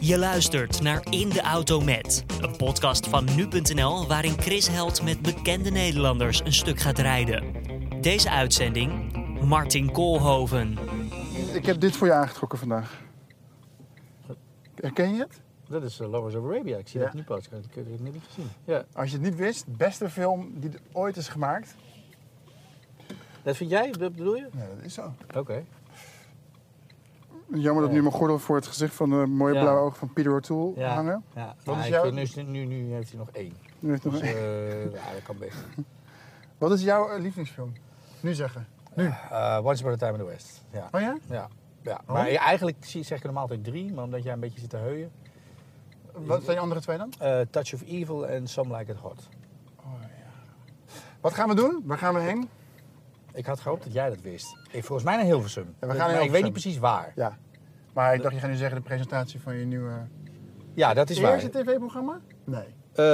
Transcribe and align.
Je 0.00 0.18
luistert 0.18 0.82
naar 0.82 1.06
In 1.10 1.28
de 1.28 1.40
Auto 1.40 1.80
Met, 1.80 2.24
een 2.40 2.56
podcast 2.56 3.06
van 3.06 3.24
nu.nl 3.36 4.06
waarin 4.06 4.40
Chris 4.40 4.68
Held 4.68 5.02
met 5.02 5.22
bekende 5.22 5.70
Nederlanders 5.70 6.40
een 6.44 6.52
stuk 6.52 6.80
gaat 6.80 6.98
rijden. 6.98 7.44
Deze 8.00 8.30
uitzending 8.30 9.12
Martin 9.42 9.92
Koolhoven. 9.92 10.78
Ik 11.54 11.66
heb 11.66 11.80
dit 11.80 11.96
voor 11.96 12.06
je 12.06 12.12
aangetrokken 12.12 12.58
vandaag. 12.58 13.00
Herken 14.74 15.14
je 15.14 15.18
het? 15.18 15.40
Dat 15.68 15.82
is 15.82 16.00
uh, 16.00 16.10
Lovers 16.10 16.34
of 16.34 16.44
Arabia. 16.44 16.76
Ik 16.76 16.88
zie 16.88 17.00
Ja. 17.00 17.06
dat 17.06 17.14
nu 17.14 17.22
pas. 17.22 17.44
Ik 17.44 17.50
heb 17.74 17.86
het 17.90 18.00
niet 18.00 18.14
gezien. 18.26 18.48
Ja. 18.64 18.84
Als 18.92 19.10
je 19.10 19.16
het 19.16 19.24
niet 19.24 19.36
wist, 19.36 19.64
beste 19.76 20.10
film 20.10 20.50
die 20.54 20.70
er 20.70 20.80
ooit 20.92 21.16
is 21.16 21.28
gemaakt. 21.28 21.74
Dat 23.42 23.56
vind 23.56 23.70
jij? 23.70 23.90
Dat 23.90 24.14
bedoel 24.16 24.36
je? 24.36 24.48
Ja, 24.56 24.66
dat 24.76 24.84
is 24.84 24.94
zo. 24.94 25.12
Oké. 25.36 25.64
Jammer 27.52 27.82
dat 27.82 27.92
nu 27.92 28.00
mijn 28.02 28.14
gordel 28.14 28.38
voor 28.38 28.56
het 28.56 28.66
gezicht 28.66 28.94
van 28.94 29.10
de 29.10 29.16
mooie 29.26 29.54
Ja. 29.54 29.60
blauwe 29.60 29.80
ogen 29.80 29.96
van 29.98 30.12
Peter 30.12 30.32
O'Toole 30.34 30.80
Ja. 30.80 30.94
hangen. 30.94 31.24
Ja. 31.34 31.54
Wat 31.64 31.74
Ja, 31.74 31.80
is 31.80 31.86
ik 31.86 31.92
jouw- 31.92 32.12
vind 32.26 32.36
Nu, 32.48 32.64
nu, 32.64 32.64
nu 32.82 32.92
heeft 32.92 33.08
hij 33.10 33.18
nog 33.18 33.30
één. 33.30 33.56
Nu 33.78 33.90
heeft 33.90 34.04
nog 34.04 34.12
Dus, 34.12 34.22
een- 34.22 34.26
eh, 34.36 34.82
ja, 34.92 35.12
dat 35.12 35.22
kan 35.22 35.38
best. 35.38 35.56
Wat 36.58 36.72
is 36.72 36.82
jouw 36.82 37.08
eh, 37.08 37.20
lievelingsfilm? 37.20 37.72
Nu 38.20 38.34
zeggen. 38.34 38.66
Nu. 38.94 39.04
Once 39.62 39.82
Upon 39.82 39.92
a 39.92 39.96
Time 39.96 40.12
in 40.12 40.18
the 40.18 40.24
West. 40.24 40.64
Ja. 40.72 40.88
Oh 40.92 41.00
ja? 41.00 41.16
Ja. 41.30 41.48
ja. 41.82 42.00
Oh? 42.06 42.14
Maar 42.14 42.26
eigenlijk 42.26 42.76
zeg 42.80 43.18
ik 43.18 43.24
normaal 43.24 43.42
altijd 43.42 43.64
drie, 43.64 43.92
maar 43.92 44.04
omdat 44.04 44.22
jij 44.22 44.32
een 44.32 44.40
beetje 44.40 44.60
zit 44.60 44.70
te 44.70 44.76
heuien. 44.76 45.10
Wat 46.12 46.42
zijn 46.42 46.56
je 46.56 46.62
andere 46.62 46.80
twee 46.80 46.98
dan? 46.98 47.12
Eh, 47.18 47.40
Touch 47.50 47.74
of 47.74 47.82
Evil 47.82 48.26
en 48.26 48.46
Some 48.46 48.76
Like 48.76 48.92
It 48.92 48.98
Hot. 48.98 49.28
Wat 51.20 51.34
gaan 51.34 51.48
we 51.48 51.54
doen? 51.54 51.82
Waar 51.84 51.98
gaan 51.98 52.14
we 52.14 52.20
heen? 52.20 52.48
Ik 53.36 53.46
had 53.46 53.60
gehoopt 53.60 53.84
dat 53.84 53.92
jij 53.92 54.08
dat 54.08 54.20
wist. 54.20 54.56
Ik, 54.70 54.84
volgens 54.84 55.02
mij 55.08 55.16
naar 55.16 55.24
Hilversum. 55.24 55.74
Ja, 55.80 55.86
we 55.86 55.94
gaan 55.94 56.22
ik 56.22 56.30
weet 56.30 56.42
niet 56.42 56.52
precies 56.52 56.78
waar. 56.78 57.12
Ja. 57.14 57.36
Maar 57.92 58.14
ik 58.14 58.22
dacht, 58.22 58.34
je 58.34 58.40
gaat 58.40 58.50
nu 58.50 58.56
zeggen 58.56 58.76
de 58.76 58.82
presentatie 58.82 59.40
van 59.40 59.56
je 59.56 59.64
nieuwe... 59.64 59.92
Ja, 60.74 60.94
dat 60.94 61.10
is 61.10 61.20
waar. 61.20 61.32
Eerste 61.32 61.48
tv-programma? 61.48 62.20
Nee. 62.44 62.64
Eh, 62.94 63.04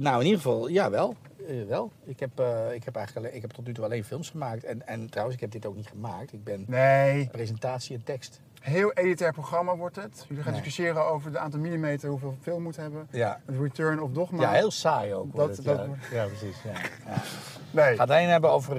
nou, 0.00 0.18
in 0.20 0.24
ieder 0.26 0.40
geval, 0.40 0.68
ja, 0.68 0.90
wel. 0.90 1.14
Eh, 1.48 1.66
wel. 1.68 1.92
Ik 2.04 2.20
heb, 2.20 2.38
eh, 2.40 2.72
ik 2.74 2.84
heb 2.84 2.96
eigenlijk 2.96 3.16
alleen, 3.26 3.36
ik 3.36 3.42
heb 3.42 3.50
tot 3.50 3.66
nu 3.66 3.72
toe 3.74 3.84
alleen 3.84 4.04
films 4.04 4.30
gemaakt. 4.30 4.64
En, 4.64 4.86
en 4.86 5.10
trouwens, 5.10 5.36
ik 5.36 5.42
heb 5.42 5.50
dit 5.52 5.66
ook 5.66 5.76
niet 5.76 5.86
gemaakt. 5.88 6.32
Ik 6.32 6.44
ben 6.44 6.64
Nee. 6.68 7.28
presentatie 7.32 7.96
en 7.96 8.04
tekst. 8.04 8.40
Heel 8.60 8.92
elitair 8.92 9.32
programma 9.32 9.76
wordt 9.76 9.96
het. 9.96 10.24
Jullie 10.28 10.42
gaan 10.42 10.52
Nee. 10.52 10.62
discussiëren 10.62 11.06
over 11.06 11.28
het 11.30 11.36
aantal 11.36 11.60
millimeter, 11.60 12.08
hoeveel 12.08 12.36
film 12.40 12.62
moet 12.62 12.76
hebben. 12.76 13.08
Ja. 13.10 13.40
Het 13.46 13.58
return 13.60 14.00
of 14.02 14.10
dogma. 14.10 14.42
Ja, 14.42 14.50
heel 14.50 14.70
saai 14.70 15.14
ook. 15.14 15.36
Dat- 15.36 15.56
het, 15.56 15.64
dat 15.64 15.78
ja. 15.78 15.86
wordt- 15.86 16.02
ja, 16.12 16.24
precies. 16.26 16.56
Ja. 16.64 16.70
Ja. 16.70 17.22
Nee. 17.70 17.84
Het 17.84 17.96
gaat 17.98 18.10
alleen 18.10 18.28
hebben 18.28 18.50
over 18.50 18.76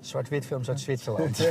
zwart-wit 0.00 0.46
films 0.46 0.68
uit 0.68 0.80
Zwitserland. 0.80 1.38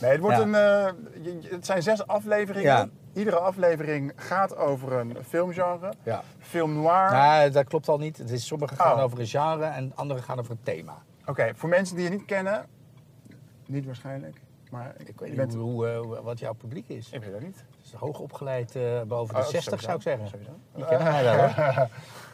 Nee, 0.00 0.10
het, 0.10 0.20
wordt 0.20 0.36
Ja. 0.36 0.42
een, 0.42 0.54
eh, 0.54 1.22
je- 1.24 1.40
je- 1.40 1.48
het 1.50 1.66
zijn 1.66 1.82
zes 1.82 2.06
afleveringen. 2.06 2.64
Ja. 2.70 2.88
Iedere 3.12 3.38
aflevering 3.38 4.12
gaat 4.16 4.56
over 4.56 4.92
een 4.92 5.16
filmgenre. 5.28 5.92
ja. 6.02 6.22
Film 6.38 6.72
noir. 6.74 7.10
Nou, 7.12 7.50
dat 7.50 7.64
klopt 7.68 7.88
al 7.88 7.98
niet. 7.98 8.18
Het 8.18 8.30
is, 8.30 8.46
sommige 8.46 8.74
gaan 8.76 8.96
Oh. 8.96 9.02
over 9.02 9.20
een 9.20 9.26
genre 9.26 9.64
en 9.64 9.92
andere 9.94 10.22
gaan 10.22 10.38
over 10.38 10.50
een 10.50 10.62
thema. 10.62 11.02
Oké, 11.26 11.50
voor 11.54 11.68
mensen 11.68 11.96
die 11.96 12.04
je 12.04 12.10
niet 12.10 12.24
kennen, 12.24 12.66
niet 13.66 13.86
waarschijnlijk, 13.86 14.40
maar 14.70 14.94
Ik 14.98 15.06
weet 15.06 15.16
je 15.18 15.24
niet 15.26 15.36
bent- 15.36 15.54
hoe, 15.54 15.62
hoe, 15.62 15.88
eh, 15.88 15.98
hoe- 16.00 16.20
wat 16.22 16.38
jouw 16.38 16.52
publiek 16.52 16.88
is. 16.88 17.10
Ik 17.10 17.22
weet 17.22 17.32
dat 17.32 17.40
niet. 17.42 17.56
Het 17.56 17.84
is 17.86 17.92
hoog 17.92 18.18
opgeleid 18.18 18.76
eh, 18.76 19.02
boven 19.02 19.34
de 19.34 19.40
Oh, 19.40 19.46
60 19.46 19.80
zou 19.80 19.96
ik 19.96 20.02
zeggen. 20.02 20.28
Sowieso. 20.28 20.52
Kennen 20.88 21.12
mij 21.12 21.22
wel 21.24 21.36
hoor. 21.36 21.54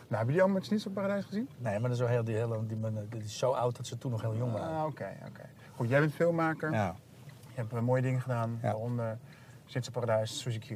Nou, 0.09 0.17
hebben 0.17 0.35
jullie 0.35 0.43
al 0.43 0.49
met 0.49 0.65
Schnitzel 0.65 0.91
Paradijs 0.91 1.25
gezien? 1.25 1.49
Nee, 1.59 1.73
maar 1.73 1.83
dat 1.83 1.91
is, 1.93 1.99
wel 1.99 2.09
heel, 2.09 2.25
die, 2.25 2.35
hele, 2.37 2.67
die, 2.67 2.81
die, 2.81 3.09
die 3.09 3.23
is 3.23 3.39
zo 3.39 3.51
oud 3.53 3.77
dat 3.77 3.87
ze 3.87 3.99
toen 3.99 4.11
nog 4.11 4.21
heel 4.21 4.37
jong 4.37 4.53
waren. 4.53 4.77
Ah, 4.77 4.85
Oké, 4.85 5.17
oké. 5.29 5.49
Goed, 5.75 5.89
jij 5.89 6.01
bent 6.01 6.12
filmmaker. 6.15 6.73
Ja. 6.73 6.97
Je 7.41 7.53
hebt 7.62 7.73
eh, 7.73 7.81
mooie 7.81 8.03
dingen 8.03 8.21
gedaan, 8.21 8.51
Ja. 8.62 8.69
waaronder 8.69 9.19
Schnitzel 9.65 9.93
Paradijs, 9.93 10.39
Suzy 10.41 10.59
Q. 10.59 10.71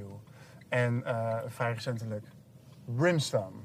En 0.68 1.04
eh, 1.04 1.38
vrij 1.46 1.72
recentelijk 1.72 2.26
Brimstone. 2.84 3.56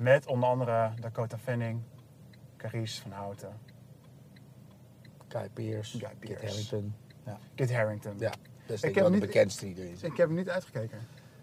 Met 0.00 0.26
onder 0.26 0.48
andere 0.48 0.90
Dakota 1.00 1.38
Fanning, 1.38 1.82
Carice 2.56 3.00
van 3.02 3.10
Houten, 3.10 3.52
Guy 5.28 5.48
Pearce, 5.54 5.98
Guy 5.98 6.08
Kit 6.18 6.38
Pearce. 6.38 6.46
Harington. 6.46 6.94
Ja, 7.26 7.38
Kit 7.54 7.72
Harington. 7.72 8.14
ja. 8.18 8.30
dat 8.66 8.76
is 8.76 8.82
Ik 8.82 8.94
wel 8.94 9.04
de 9.04 9.10
niet- 9.10 9.20
bekendste 9.20 9.64
die 9.64 9.84
er 9.84 9.90
is. 9.90 10.02
Ik 10.02 10.16
heb 10.16 10.26
hem 10.26 10.36
niet 10.36 10.48
uitgekeken. 10.48 10.98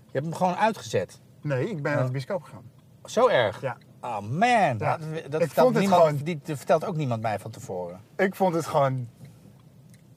Je 0.06 0.12
hebt 0.12 0.26
hem 0.26 0.34
gewoon 0.36 0.56
uitgezet. 0.56 1.20
Nee, 1.42 1.70
ik 1.70 1.82
ben 1.82 1.96
naar 1.96 2.06
de 2.06 2.12
bioscoop 2.12 2.44
gegaan. 2.44 2.72
Zo 3.10 3.28
erg? 3.28 3.62
Ja. 3.62 3.78
Oh 4.02 4.20
man, 4.20 4.50
Ja. 4.50 4.74
dat, 4.78 5.00
dat, 5.00 5.02
Ik 5.12 5.24
vertelt 5.32 5.54
vond 5.54 5.74
het 5.74 5.80
niemand, 5.80 6.02
gewoon- 6.04 6.24
die, 6.24 6.40
dat 6.44 6.58
vertelt 6.58 6.86
ook 6.86 6.96
niemand 6.96 7.22
mij 7.22 7.40
van 7.40 7.52
tevoren. 7.52 8.00
Ik 8.16 8.36
vond 8.36 8.56
het 8.56 8.66
gewoon... 8.66 9.08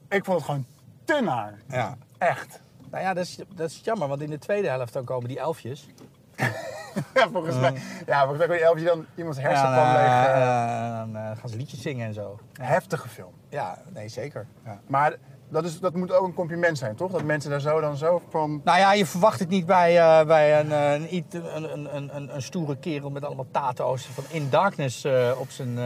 Ik 0.09 0.25
vond 0.25 0.37
het 0.37 0.45
gewoon 0.45 0.65
te 1.03 1.21
naar. 1.23 1.57
Ja. 1.67 1.97
Echt. 2.17 2.61
Nou 2.89 3.03
ja, 3.03 3.13
dat 3.13 3.23
is, 3.25 3.39
dat 3.55 3.69
is 3.69 3.81
jammer, 3.83 4.07
want 4.07 4.21
in 4.21 4.29
de 4.29 4.37
tweede 4.37 4.67
helft 4.67 4.93
dan 4.93 5.03
komen 5.03 5.27
die 5.27 5.39
elfjes. 5.39 5.87
Ja, 7.13 7.29
volgens 7.29 7.55
mij... 7.59 7.73
Ja, 8.05 8.19
volgens 8.19 8.37
mij 8.37 8.47
kon 8.47 8.55
je 8.55 8.63
elfje 8.63 8.85
dan 8.85 9.05
iemands 9.15 9.37
Ja, 9.39 9.43
hersenpan 9.47 9.75
dan, 9.83 9.93
leeg... 9.93 10.05
eh, 10.05 10.41
eh, 10.89 10.97
dan 10.97 11.15
eh, 11.15 11.37
gaan 11.37 11.49
ze 11.49 11.55
liedjes 11.57 11.81
zingen 11.81 12.07
en 12.07 12.13
zo. 12.13 12.39
Heftige 12.53 13.07
film. 13.09 13.33
Ja, 13.49 13.77
nee, 13.93 14.07
zeker. 14.07 14.47
Ja. 14.65 14.79
Maar 14.87 15.15
dat, 15.51 15.63
is, 15.65 15.79
dat 15.79 15.93
moet 15.95 16.11
ook 16.11 16.27
een 16.27 16.33
compliment 16.33 16.77
zijn, 16.77 16.95
toch? 16.95 17.11
Dat 17.11 17.23
mensen 17.23 17.49
daar 17.51 17.61
zo 17.61 17.79
dan 17.81 17.97
zo 17.97 18.21
van... 18.29 18.61
Nou 18.63 18.79
ja, 18.79 18.93
je 18.93 19.05
verwacht 19.05 19.39
het 19.39 19.49
niet 19.49 19.65
bij, 19.65 19.97
eh, 19.99 20.25
bij 20.25 20.59
een, 20.59 20.71
eh, 20.71 20.93
een, 20.93 21.25
een, 21.31 21.73
een, 21.73 21.95
een, 21.95 22.15
een, 22.15 22.35
een 22.35 22.41
stoere 22.41 22.77
kerel 22.77 23.09
met 23.09 23.25
allemaal 23.25 23.47
tato's 23.51 24.05
van 24.05 24.23
In 24.29 24.49
Darkness 24.49 25.03
eh, 25.03 25.31
op 25.39 25.49
zijn 25.49 25.79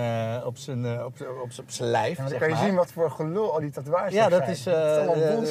op 0.45 0.57
zijn 0.57 0.85
op, 1.05 1.13
op, 1.43 1.49
op 1.59 1.69
zijn 1.71 1.89
lijf. 1.89 2.15
Ja, 2.17 2.21
dan 2.21 2.29
zeg 2.29 2.39
kan 2.39 2.47
je 2.47 2.53
maar. 2.55 2.63
zien 2.63 2.75
wat 2.75 2.91
voor 2.91 3.11
gelul 3.11 3.53
al 3.53 3.59
die 3.59 3.71
tatoeages 3.71 4.13
Ja, 4.13 4.29
dat 4.29 4.39
zijn. 4.39 4.49
is, 4.51 4.63
dat 4.63 4.75
is 4.75 5.07
allemaal 5.07 5.43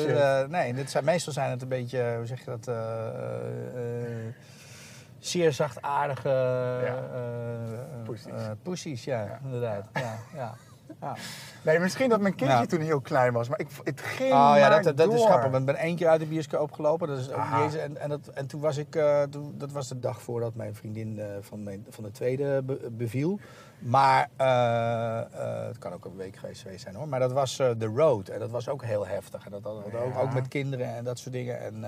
eh, 0.42 0.48
nee, 0.48 0.74
dit 0.74 0.90
zijn, 0.90 1.04
meestal 1.04 1.32
zijn 1.32 1.50
het 1.50 1.62
een 1.62 1.68
beetje, 1.68 2.14
hoe 2.16 2.26
zeg 2.26 2.38
je 2.38 2.44
dat, 2.50 2.68
eh, 2.68 2.74
eh, 2.74 4.06
eh, 4.26 4.34
zeer 5.18 5.52
zachtaardige 5.52 6.28
eh, 6.28 6.88
eh, 6.88 6.94
Poesies. 8.04 8.32
eh, 8.32 8.50
poesies, 8.62 9.04
ja, 9.04 9.20
Ja. 9.24 9.38
inderdaad. 9.44 9.84
Ja. 9.92 10.14
Ja. 10.34 10.54
Ja. 11.04 11.16
Nee, 11.62 11.78
misschien 11.78 12.08
dat 12.08 12.20
mijn 12.20 12.34
kindje 12.34 12.56
Ja. 12.56 12.66
toen 12.66 12.80
heel 12.80 13.00
klein 13.00 13.32
was, 13.32 13.48
maar 13.48 13.60
ik, 13.60 13.68
het 13.84 14.00
ging 14.00 14.32
Oh 14.32 14.52
ja, 14.56 14.68
maar 14.68 14.82
dat, 14.82 14.96
dat 14.96 15.12
is 15.12 15.24
grappig. 15.24 15.58
Ik 15.58 15.64
ben 15.64 15.76
één 15.76 15.96
keer 15.96 16.08
uit 16.08 16.20
de 16.20 16.26
bioscoop 16.26 16.72
gelopen. 16.72 17.08
Dat 17.08 17.18
is 17.18 17.30
ook 17.32 17.44
niet 17.52 17.62
eens, 17.62 17.74
en, 17.74 17.96
en, 17.96 18.08
dat, 18.08 18.28
en 18.28 18.46
toen 18.46 18.60
was 18.60 18.76
ik, 18.76 18.96
eh, 18.96 19.22
toen, 19.22 19.54
dat 19.56 19.72
was 19.72 19.88
de 19.88 19.98
dag 19.98 20.22
voordat 20.22 20.54
mijn 20.54 20.74
vriendin 20.74 21.18
eh, 21.18 21.26
van, 21.40 21.62
mijn, 21.62 21.86
van 21.88 22.04
de 22.04 22.10
tweede 22.10 22.62
be- 22.62 22.88
beviel. 22.90 23.38
Maar 23.78 24.28
eh, 24.36 25.20
het 25.66 25.78
kan 25.78 25.92
ook 25.92 26.04
een 26.04 26.16
week 26.16 26.36
geweest 26.36 26.66
zijn 26.76 26.94
hoor. 26.94 27.08
Maar 27.08 27.20
dat 27.20 27.32
was 27.32 27.56
The 27.56 27.92
Road. 27.94 28.28
En 28.28 28.38
dat 28.38 28.50
was 28.50 28.68
ook 28.68 28.84
heel 28.84 29.06
heftig. 29.06 29.44
En 29.44 29.50
dat 29.50 29.62
had 29.62 29.72
ook, 29.94 30.16
ook 30.16 30.32
met 30.32 30.48
kinderen 30.48 30.94
en 30.94 31.04
dat 31.04 31.18
soort 31.18 31.34
dingen. 31.34 31.60
En 31.60 31.84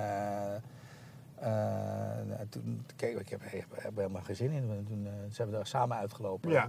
toen 2.48 2.84
keek 2.96 3.12
ik, 3.12 3.20
ik 3.20 3.28
heb, 3.28 3.42
ik 3.42 3.64
heb 3.76 3.96
helemaal 3.96 4.22
geen 4.22 4.36
zin 4.36 4.50
in. 4.50 4.84
Toen 4.88 5.08
zijn 5.30 5.48
we 5.48 5.54
daar 5.54 5.66
samen 5.66 5.96
uitgelopen. 5.96 6.50
Ja. 6.50 6.68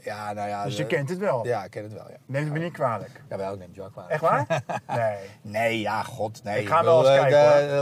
Ja, 0.00 0.32
nou 0.32 0.48
ja. 0.48 0.64
Dus 0.64 0.76
je 0.76 0.82
de- 0.82 0.88
kent 0.88 1.08
het 1.08 1.18
wel? 1.18 1.46
Ja, 1.46 1.64
ik 1.64 1.70
ken 1.70 1.82
het 1.82 1.92
wel, 1.92 2.08
ja. 2.10 2.16
Neem 2.26 2.44
het 2.44 2.52
me 2.52 2.58
niet 2.58 2.72
kwalijk. 2.72 3.22
Jawel, 3.28 3.52
ik 3.52 3.58
neem 3.58 3.68
het 3.68 3.76
wel 3.76 3.90
kwalijk. 3.90 4.12
Echt 4.12 4.20
waar? 4.20 4.62
nee. 4.96 5.16
Nee, 5.42 5.80
ja, 5.80 6.02
god, 6.02 6.42
nee. 6.44 6.60
Ik 6.60 6.68
ga 6.68 6.84
wel 6.84 6.98
eens 6.98 7.08
kijken, 7.08 7.30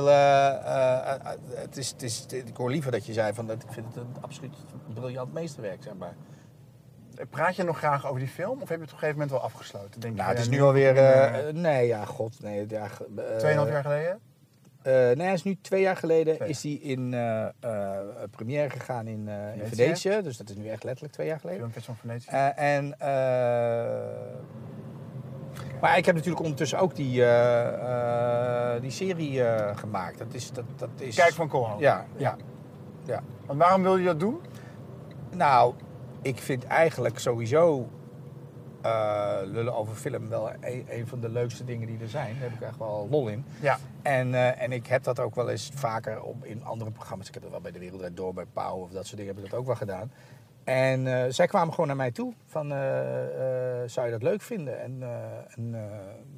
de- 0.05 0.11
eh, 0.11 0.49
eh, 0.49 1.15
eh, 1.15 1.31
het 1.55 1.77
is, 1.77 1.91
het 1.91 2.03
is, 2.03 2.27
ik 2.29 2.57
hoor 2.57 2.71
liever 2.71 2.93
dat 2.93 3.07
je 3.07 3.13
zei 3.13 3.35
van 3.35 3.47
dat 3.47 3.63
ik 3.63 3.73
vind 3.73 3.87
het 3.87 3.97
een 3.97 4.17
absoluut 4.21 4.55
briljant 4.95 5.33
meesterwerk, 5.33 5.83
zeg 5.83 5.95
maar. 5.95 6.15
Praat 7.31 7.57
je 7.57 7.63
nog 7.63 7.79
graag 7.79 8.07
over 8.07 8.19
die 8.19 8.29
film 8.29 8.63
of 8.63 8.69
heb 8.69 8.79
je 8.79 8.85
het 8.85 8.93
op 8.93 8.93
een 8.93 8.99
gegeven 8.99 9.13
moment 9.13 9.31
wel 9.31 9.41
afgesloten? 9.41 10.01
Denk 10.01 10.15
je, 10.15 10.19
Nou, 10.23 10.29
het 10.29 10.39
ja, 10.39 10.45
is 10.45 10.51
nu 10.51 10.63
alweer. 10.63 10.97
eh, 10.97 11.53
nee, 11.53 11.87
ja, 11.87 12.05
god, 12.05 12.41
nee. 12.43 12.67
Ja, 12.69 12.87
Tweeënhalf 13.39 13.69
jaar 13.69 13.83
geleden? 13.83 14.21
Eh, 14.85 14.93
nee, 14.93 15.27
hij 15.27 15.33
is 15.33 15.43
nu 15.43 15.59
twee 15.61 15.81
jaar 15.81 15.97
geleden 15.97 16.37
Twee 16.37 16.49
is 16.49 16.63
hij 16.63 16.73
in 16.73 17.15
eh 17.15 17.45
eh, 17.61 17.99
première 18.31 18.71
gegaan 18.71 19.07
in, 19.07 19.29
in 19.29 19.67
Venetië. 19.67 20.21
Dus 20.23 20.37
dat 20.37 20.51
is 20.51 20.57
nu 20.57 20.69
echt 20.69 20.85
letterlijk 20.85 21.15
twee 21.15 21.27
jaar 21.27 21.41
geleden. 21.41 21.61
Filmfestival 21.61 21.97
van 22.01 22.11
Venetië. 22.11 22.31
En, 22.57 22.95
maar 25.81 25.99
ik 25.99 26.07
heb 26.07 26.15
natuurlijk 26.15 26.43
ondertussen 26.43 26.79
ook 26.79 26.95
die, 26.95 27.25
die 28.81 28.91
serie 28.91 29.43
gemaakt. 29.75 30.19
Dat 30.19 30.35
is, 30.35 30.53
dat, 30.53 30.65
dat 30.77 30.89
is, 30.99 31.17
Kijk 31.17 31.33
van 31.33 31.49
Koolhoven. 31.49 31.81
Ja, 31.81 32.07
ja, 32.17 32.37
ja. 33.05 33.23
Want 33.47 33.59
waarom 33.59 33.83
wil 33.83 33.97
je 33.97 34.05
dat 34.05 34.21
doen? 34.21 34.41
Nou, 35.31 35.75
ik 36.23 36.39
vind 36.39 36.65
eigenlijk 36.65 37.19
sowieso 37.19 37.89
eh, 38.85 39.39
lullen 39.45 39.75
over 39.75 39.95
film 39.95 40.29
wel 40.29 40.51
een, 40.51 40.85
een 40.89 41.07
van 41.07 41.21
de 41.21 41.29
leukste 41.29 41.65
dingen 41.65 41.87
die 41.87 41.99
er 42.01 42.09
zijn. 42.09 42.33
Daar 42.33 42.51
heb 42.51 42.61
ik 42.61 42.61
echt 42.61 42.79
wel 42.79 43.09
lol 43.11 43.29
in. 43.29 43.45
Ja. 43.61 43.79
En, 44.03 44.35
eh, 44.35 44.63
en 44.63 44.73
ik 44.73 44.87
heb 44.87 45.03
dat 45.03 45.21
ook 45.21 45.35
wel 45.35 45.51
eens 45.51 45.71
vaker 45.75 46.23
op, 46.23 46.45
in 46.45 46.65
andere 46.65 46.91
programma's. 46.91 47.29
Ik 47.29 47.35
heb 47.35 47.43
dat 47.43 47.53
wel 47.53 47.61
bij 47.61 47.73
De 47.73 47.79
Wereld 47.79 47.99
Draait 47.99 48.17
Door, 48.17 48.35
bij 48.35 48.47
Pauw 48.53 48.77
of 48.77 48.91
dat 48.91 49.07
soort 49.07 49.17
dingen 49.17 49.35
heb 49.35 49.45
ik 49.45 49.51
dat 49.51 49.61
ook 49.61 49.67
wel 49.67 49.75
gedaan. 49.75 50.13
En 50.65 51.07
eh, 51.07 51.31
zij 51.31 51.47
kwamen 51.47 51.71
gewoon 51.71 51.87
naar 51.87 51.97
mij 51.97 52.11
toe 52.11 52.33
van, 52.47 52.69
zou 53.87 54.07
je 54.07 54.11
dat 54.11 54.23
leuk 54.23 54.43
vinden? 54.43 54.81
En, 54.81 55.03
en, 55.49 55.75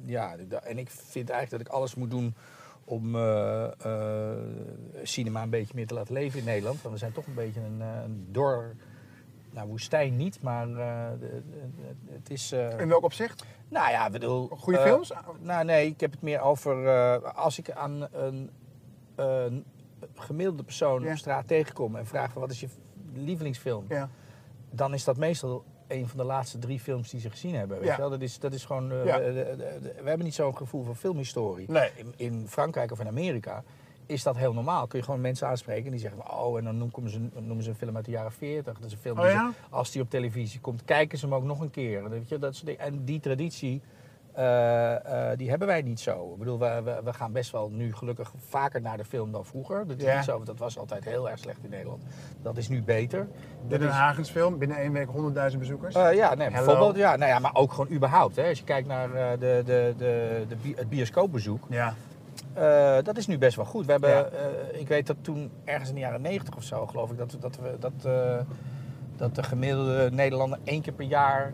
ja, 0.05 0.35
en 0.63 0.77
ik 0.77 0.89
vind 0.89 1.29
eigenlijk 1.29 1.49
dat 1.49 1.59
ik 1.59 1.67
alles 1.67 1.95
moet 1.95 2.11
doen 2.11 2.35
om 2.83 3.11
cinema 5.03 5.41
een 5.41 5.49
beetje 5.49 5.75
meer 5.75 5.87
te 5.87 5.93
laten 5.93 6.13
leven 6.13 6.39
in 6.39 6.45
Nederland. 6.45 6.81
Want 6.81 6.93
we 6.93 6.99
zijn 6.99 7.11
toch 7.11 7.27
een 7.27 7.33
beetje 7.33 7.61
een, 7.61 7.81
een 7.81 8.27
door 8.31 8.75
nou, 9.57 9.69
woestijn 9.69 10.15
niet, 10.15 10.41
maar 10.41 10.67
eh, 10.77 11.05
het 12.11 12.29
is... 12.29 12.51
eh, 12.51 12.79
In 12.79 12.87
welk 12.87 13.03
opzicht? 13.03 13.45
nou 13.69 13.91
ja, 13.91 14.05
ik 14.05 14.11
bedoel... 14.11 14.47
Goede 14.47 14.79
eh, 14.79 14.85
films? 14.85 15.11
Nou 15.39 15.65
nee, 15.65 15.87
ik 15.87 15.99
heb 15.99 16.11
het 16.11 16.21
meer 16.21 16.39
over 16.41 16.89
als 17.33 17.57
ik 17.59 17.71
aan 17.71 18.07
een, 18.11 18.49
een 19.15 19.65
gemiddelde 20.15 20.63
persoon 20.63 21.01
Ja. 21.03 21.11
op 21.11 21.17
straat 21.17 21.47
tegenkom 21.47 21.95
en 21.95 22.05
vraag 22.05 22.31
van 22.31 22.41
wat 22.41 22.51
is 22.51 22.59
je 22.59 22.67
lievelingsfilm, 23.13 23.85
Ja. 23.89 24.09
dan 24.71 24.93
is 24.93 25.03
dat 25.03 25.17
meestal 25.17 25.63
een 25.87 26.07
van 26.07 26.17
de 26.17 26.23
laatste 26.23 26.57
drie 26.59 26.79
films 26.79 27.09
die 27.09 27.19
ze 27.19 27.29
gezien 27.29 27.55
hebben. 27.55 27.77
Weet 27.77 27.87
Ja. 27.87 27.93
je 27.93 27.99
wel? 28.01 28.09
Dat, 28.09 28.21
is, 28.21 28.39
dat 28.39 28.53
is 28.53 28.65
gewoon. 28.65 28.87
we, 28.89 29.91
hebben 30.03 30.25
niet 30.25 30.33
zo'n 30.35 30.57
gevoel 30.57 30.83
van 30.83 30.95
filmhistorie. 30.95 31.71
Nee. 31.71 31.91
In, 31.95 32.13
in 32.15 32.47
Frankrijk 32.47 32.91
of 32.91 32.99
in 32.99 33.07
Amerika 33.07 33.63
is 34.07 34.23
dat 34.23 34.37
heel 34.37 34.53
normaal. 34.53 34.87
Kun 34.87 34.99
je 34.99 35.05
gewoon 35.05 35.21
mensen 35.21 35.47
aanspreken 35.47 35.91
die 35.91 35.99
zeggen: 35.99 36.31
Oh, 36.39 36.57
en 36.57 36.63
dan 36.63 36.77
noemen 36.77 37.09
ze, 37.11 37.19
noemen 37.39 37.63
ze 37.63 37.69
een 37.69 37.75
film 37.75 37.95
uit 37.95 38.05
de 38.05 38.11
jaren 38.11 38.31
40. 38.31 38.73
Dat 38.73 38.85
is 38.85 38.91
een 38.91 38.97
film 38.97 39.17
Oh 39.17 39.23
die 39.23 39.33
ze- 39.33 39.49
als 39.69 39.91
die 39.91 40.01
op 40.01 40.09
televisie 40.09 40.59
komt, 40.59 40.85
kijken 40.85 41.17
ze 41.17 41.25
hem 41.25 41.35
ook 41.35 41.43
nog 41.43 41.59
een 41.59 41.69
keer. 41.71 42.09
Weet 42.09 42.29
je, 42.29 42.37
dat 42.39 42.55
soort 42.55 42.65
dingen. 42.67 42.81
En 42.81 43.05
die 43.05 43.19
traditie. 43.19 43.81
eh, 44.33 45.31
eh, 45.31 45.37
die 45.37 45.49
hebben 45.49 45.67
wij 45.67 45.81
niet 45.81 45.99
zo. 45.99 46.31
Ik 46.33 46.37
bedoel, 46.39 46.59
we, 46.59 46.81
we, 46.83 47.01
we 47.03 47.13
gaan 47.13 47.31
best 47.31 47.51
wel 47.51 47.69
nu 47.69 47.93
gelukkig 47.93 48.33
vaker 48.37 48.81
naar 48.81 48.97
de 48.97 49.05
film 49.05 49.31
dan 49.31 49.45
vroeger. 49.45 49.87
Dat, 49.87 49.97
is 49.97 50.03
Ja. 50.03 50.15
niet 50.15 50.23
zo, 50.23 50.43
dat 50.43 50.59
was 50.59 50.77
altijd 50.77 51.05
heel 51.05 51.29
erg 51.29 51.39
slecht 51.39 51.63
in 51.63 51.69
Nederland. 51.69 52.03
Dat 52.41 52.57
is 52.57 52.69
nu 52.69 52.83
beter. 52.83 53.27
De 53.67 53.77
Den 53.77 53.87
is- 53.87 53.93
Hagens 53.93 54.29
film, 54.29 54.57
binnen 54.57 54.77
één 54.77 54.91
week 54.91 55.07
100.000 55.07 55.59
bezoekers. 55.59 55.95
eh, 55.95 56.13
ja, 56.13 56.33
nee, 56.35 56.47
Hello. 56.49 56.65
bijvoorbeeld. 56.65 56.95
Ja, 56.97 57.15
nou 57.15 57.31
ja, 57.31 57.39
maar 57.39 57.55
ook 57.55 57.71
gewoon 57.73 57.91
überhaupt. 57.91 58.35
Hè. 58.35 58.47
Als 58.49 58.57
je 58.57 58.63
kijkt 58.63 58.87
naar 58.87 59.09
de, 59.11 59.63
de, 59.65 59.93
de, 59.97 60.45
de, 60.47 60.73
het 60.75 60.89
bioscoopbezoek, 60.89 61.63
ja. 61.69 61.93
Eh, 62.57 63.03
dat 63.03 63.17
is 63.17 63.27
nu 63.27 63.37
best 63.37 63.55
wel 63.55 63.65
goed. 63.65 63.85
We 63.85 63.91
hebben, 63.91 64.09
Ja. 64.09 64.23
eh, 64.25 64.79
ik 64.79 64.87
weet 64.87 65.07
dat 65.07 65.15
toen 65.21 65.51
ergens 65.63 65.89
in 65.89 65.95
de 65.95 66.01
jaren 66.01 66.21
90 66.21 66.55
of 66.55 66.63
zo, 66.63 66.87
geloof 66.87 67.11
ik, 67.11 67.17
dat, 67.17 67.37
dat, 67.39 67.55
we, 67.57 67.75
dat, 67.79 67.91
eh, 68.05 68.39
dat 69.15 69.35
de 69.35 69.43
gemiddelde 69.43 70.09
Nederlander 70.11 70.59
één 70.63 70.81
keer 70.81 70.93
per 70.93 71.05
jaar 71.05 71.53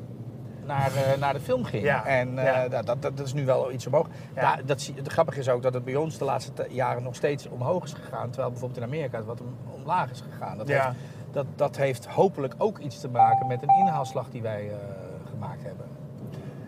naar, 0.66 0.92
naar 1.20 1.34
de 1.34 1.40
film 1.40 1.64
ging. 1.64 1.84
Ja, 1.84 2.06
En 2.06 2.34
ja. 2.36 2.68
dat, 2.68 2.86
dat, 2.86 3.02
dat 3.02 3.20
is 3.20 3.34
nu 3.34 3.46
wel 3.46 3.72
iets 3.72 3.88
omhoog. 3.88 4.08
Ja. 4.36 4.42
Ja. 4.42 4.62
dat, 4.66 4.92
het 4.96 5.08
grappige 5.08 5.40
is 5.40 5.50
ook 5.50 5.62
dat 5.62 5.74
het 5.74 5.84
bij 5.86 5.96
ons 5.96 6.18
de 6.18 6.26
laatste 6.26 6.66
jaren 6.70 7.04
nog 7.04 7.16
steeds 7.16 7.50
omhoog 7.50 7.84
is 7.84 7.94
gegaan. 7.94 8.30
Terwijl 8.30 8.50
bijvoorbeeld 8.52 8.80
in 8.82 8.86
Amerika 8.88 9.18
het 9.18 9.26
wat 9.26 9.42
om- 9.42 9.56
omlaag 9.74 10.12
is 10.12 10.22
gegaan. 10.32 10.58
Dat, 10.58 10.68
heeft, 10.68 10.88
dat, 11.32 11.46
dat 11.56 11.78
heeft 11.78 12.06
hopelijk 12.06 12.54
ook 12.58 12.78
iets 12.78 13.00
te 13.00 13.10
maken 13.10 13.48
met 13.48 13.62
een 13.64 13.76
inhaalslag 13.80 14.30
die 14.30 14.42
wij 14.42 14.72
gemaakt 15.30 15.64
hebben. 15.64 15.86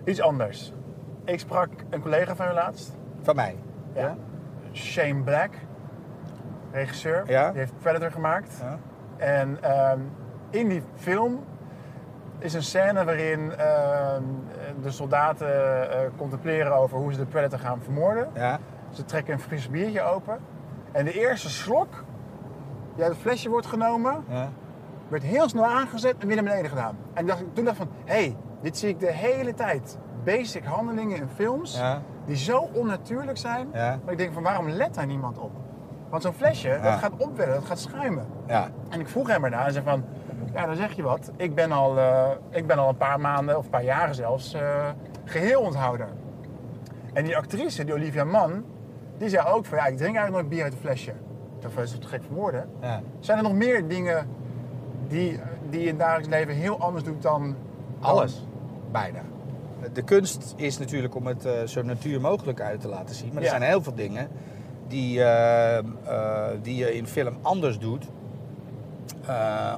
Iets 0.06 0.22
anders. 0.22 0.72
Ik 1.26 1.40
sprak 1.40 1.70
een 1.90 2.02
collega 2.02 2.36
van 2.36 2.48
u 2.48 2.54
laatst, 2.54 2.92
Van 3.22 3.36
mij. 3.36 3.56
Ja. 3.96 4.16
Shane 4.74 5.22
Black, 5.24 5.50
regisseur. 6.72 7.24
Ja. 7.28 7.50
Die 7.50 7.60
heeft 7.60 7.78
Predator 7.78 8.12
gemaakt. 8.12 8.58
Ja. 8.62 8.78
En 9.18 9.58
ehm, 9.64 10.00
in 10.50 10.68
die 10.70 10.82
film 10.96 11.44
is 12.40 12.54
een 12.54 12.64
scène 12.64 13.06
waarin 13.06 13.52
ehm, 13.56 14.24
de 14.82 14.92
soldaten 14.92 15.48
eh, 15.92 16.00
contempleren 16.18 16.76
over 16.76 16.98
hoe 16.98 17.14
ze 17.14 17.20
de 17.20 17.26
Predator 17.26 17.60
gaan 17.60 17.80
vermoorden. 17.82 18.28
Ja. 18.34 18.60
Ze 18.90 19.06
trekken 19.06 19.34
een 19.34 19.40
fris 19.40 19.70
biertje 19.70 20.02
open. 20.02 20.38
En 20.92 21.06
de 21.06 21.20
eerste 21.20 21.50
slok 21.50 22.04
die 22.96 23.04
uit 23.04 23.14
het 23.14 23.22
flesje 23.22 23.50
wordt 23.50 23.66
genomen, 23.68 24.24
Ja. 24.28 24.50
werd 25.08 25.24
heel 25.24 25.50
snel 25.50 25.66
aangezet 25.66 26.16
en 26.20 26.28
weer 26.28 26.36
naar 26.36 26.46
beneden 26.46 26.70
gedaan. 26.70 26.98
En 27.14 27.26
dacht, 27.26 27.44
toen 27.54 27.66
dacht 27.66 27.78
ik 27.82 27.84
van, 27.88 27.92
hé, 28.06 28.14
hey, 28.14 28.36
dit 28.62 28.78
zie 28.78 28.90
ik 28.90 29.00
de 29.00 29.12
hele 29.12 29.54
tijd. 29.54 29.98
Basic 30.24 30.64
handelingen 30.64 31.18
in 31.18 31.28
films 31.36 31.78
Ja. 31.78 32.02
Die 32.26 32.36
zo 32.36 32.70
onnatuurlijk 32.74 33.38
zijn. 33.38 33.68
Ja. 33.74 34.00
Maar 34.04 34.12
ik 34.12 34.18
denk 34.18 34.34
van, 34.34 34.44
waarom 34.44 34.70
let 34.70 34.94
daar 34.94 35.06
niemand 35.06 35.38
op? 35.38 35.52
Want 36.10 36.24
zo'n 36.24 36.34
flesje, 36.34 36.80
dat 36.84 36.94
gaat 36.94 37.12
opwellen, 37.18 37.54
dat 37.54 37.66
gaat 37.66 37.80
schuimen. 37.80 38.26
Ja. 38.48 38.70
En 38.90 39.00
ik 39.00 39.08
vroeg 39.08 39.28
hem 39.28 39.44
ernaar 39.44 39.66
en 39.66 39.74
zei 39.74 39.86
van, 39.86 40.04
ja, 40.54 40.66
dan 40.66 40.76
zeg 40.76 40.92
je 40.92 41.02
wat. 41.04 41.32
Ik 41.36 41.56
ben 41.56 41.72
al, 41.72 41.98
eh, 41.98 42.30
ik 42.50 42.68
ben 42.68 42.78
al 42.78 42.90
een 42.90 42.98
paar 42.98 43.20
maanden 43.20 43.58
of 43.58 43.64
een 43.64 43.70
paar 43.70 43.84
jaren 43.84 44.16
zelfs 44.16 44.54
eh, 44.54 44.88
geheel 45.24 45.62
onthouder. 45.62 46.08
En 47.14 47.24
die 47.24 47.38
actrice, 47.38 47.84
die 47.86 47.94
Olivia 47.94 48.24
Mann, 48.24 48.66
die 49.18 49.30
zei 49.30 49.48
ook 49.48 49.66
van, 49.66 49.78
ja, 49.78 49.86
ik 49.86 49.98
drink 49.98 50.16
eigenlijk 50.16 50.32
nooit 50.36 50.50
bier 50.50 50.64
uit 50.64 50.74
een 50.74 50.80
flesje. 50.80 51.14
Dat 51.60 51.72
is 51.84 51.98
te 52.00 52.08
gek 52.08 52.24
voor 52.28 52.36
woorden? 52.36 52.70
Ja. 52.82 53.02
Zijn 53.20 53.38
er 53.38 53.44
nog 53.44 53.54
meer 53.54 53.88
dingen 53.88 54.28
die, 55.08 55.40
die 55.70 55.80
je 55.80 55.86
in 55.86 55.92
het 55.92 56.00
dagelijks 56.00 56.28
leven 56.30 56.54
heel 56.54 56.80
anders 56.80 57.04
doet 57.04 57.22
dan... 57.22 57.42
dan- 57.42 57.56
Alles. 58.10 58.46
Bijna. 58.92 59.20
De 59.94 60.02
kunst 60.04 60.54
is 60.56 60.78
natuurlijk 60.78 61.16
om 61.16 61.26
het 61.28 61.46
eh, 61.46 61.52
zo 61.66 61.82
natuur 61.82 62.22
mogelijk 62.22 62.62
uit 62.62 62.82
te 62.82 62.88
laten 62.88 63.16
zien. 63.16 63.28
Maar 63.28 63.38
er 63.38 63.44
Ja. 63.44 63.50
zijn 63.50 63.62
heel 63.62 63.82
veel 63.84 63.96
dingen 63.96 64.28
die, 64.88 65.24
eh, 65.24 65.78
eh, 65.78 65.84
die 66.62 66.76
je 66.76 66.96
in 66.96 67.08
film 67.08 67.38
anders 67.42 67.80
doet. 67.80 68.06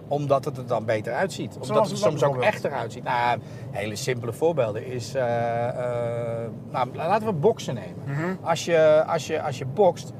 omdat 0.07 0.45
het 0.45 0.57
er 0.57 0.67
dan 0.67 0.85
beter 0.85 1.13
uitziet. 1.13 1.57
Omdat 1.61 1.89
het 1.89 1.97
soms 1.97 2.23
ook 2.23 2.41
echter 2.41 2.71
uitziet. 2.71 3.03
Nou, 3.03 3.39
hele 3.71 3.95
simpele 3.95 4.33
voorbeelden 4.33 4.85
is... 4.85 5.11
nou, 6.71 6.87
laten 6.93 7.27
we 7.27 7.33
boksen 7.33 7.73
nemen. 7.73 8.03
Mhm. 8.05 8.35
Als, 8.41 8.65
je, 8.65 9.03
als, 9.07 9.27
je, 9.27 9.41
als 9.41 9.57
je 9.57 9.65
bokst, 9.65 10.13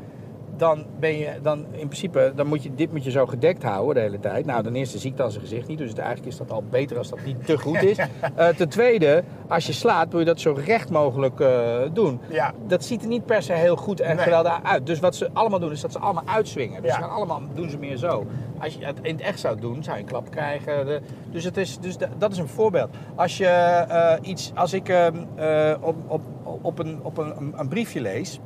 dan 0.58 0.86
ben 1.00 1.18
je 1.18 1.30
dan 1.42 1.60
in 1.72 1.88
principe, 1.88 2.32
dan 2.36 2.48
moet 2.48 2.64
je, 2.64 2.74
dit 2.76 2.92
moet 2.92 3.04
je 3.04 3.12
zo 3.12 3.26
gedekt 3.26 3.64
houden 3.64 3.96
de 3.96 4.00
hele 4.02 4.20
tijd. 4.20 4.46
Nou, 4.46 4.64
ten 4.64 4.76
eerste 4.76 4.98
zie 5.00 5.12
ik 5.12 5.18
dan 5.18 5.32
zijn 5.32 5.44
gezicht 5.44 5.68
niet, 5.68 5.78
dus 5.78 5.90
het- 5.90 5.98
eigenlijk 6.00 6.28
is 6.32 6.38
dat 6.38 6.52
al 6.52 6.64
beter 6.70 6.98
als 6.98 7.10
dat 7.10 7.20
niet 7.26 7.46
te 7.46 7.58
goed 7.58 7.82
is. 7.82 7.98
Eh, 8.36 8.48
ten 8.48 8.70
tweede, 8.70 9.24
als 9.48 9.66
je 9.68 9.74
slaat, 9.74 10.10
wil 10.12 10.20
je 10.20 10.26
dat 10.26 10.40
zo 10.40 10.58
recht 10.66 10.90
mogelijk 10.90 11.40
eh, 11.40 11.76
doen. 11.94 12.20
Ja. 12.30 12.54
Dat 12.68 12.84
ziet 12.84 13.02
er 13.02 13.08
niet 13.08 13.26
per 13.26 13.42
se 13.44 13.54
heel 13.54 13.76
goed 13.76 14.00
en 14.00 14.16
Nee. 14.16 14.24
geweldig 14.24 14.60
uit. 14.64 14.86
Dus 14.86 15.00
wat 15.00 15.16
ze 15.16 15.30
allemaal 15.34 15.60
doen, 15.60 15.72
is 15.72 15.82
dat 15.82 15.92
ze 15.92 16.00
allemaal 16.00 16.24
uitswingen. 16.26 16.82
Dus 16.82 16.92
Ja. 16.92 16.98
ze 16.98 17.02
gaan 17.04 17.12
allemaal, 17.16 17.42
doen 17.54 17.70
ze 17.70 17.78
meer 17.78 17.98
zo. 17.98 18.26
Als 18.60 18.74
je 18.76 18.86
het 18.86 19.00
in 19.02 19.12
het 19.16 19.22
echt 19.24 19.40
zou 19.40 19.60
doen, 19.60 19.84
zou 19.84 19.96
je 19.98 20.02
een 20.04 20.10
klap 20.10 20.30
krijgen. 20.32 20.86
De- 20.86 21.02
dus 21.32 21.44
het 21.44 21.58
is, 21.58 21.80
dus 21.80 21.98
da- 21.98 22.10
dat 22.18 22.32
is 22.32 22.38
een 22.38 22.48
voorbeeld. 22.48 22.90
Als 23.16 23.38
je 23.38 23.46
eh, 23.48 24.14
iets, 24.22 24.52
als 24.56 24.74
ik 24.74 24.90
ehm, 24.90 25.16
eh, 25.36 25.74
op, 25.82 25.96
op, 26.08 26.22
op, 26.62 26.80
een, 26.80 27.00
op 27.04 27.18
een, 27.18 27.54
een 27.56 27.68
briefje 27.68 28.02
lees, 28.02 28.40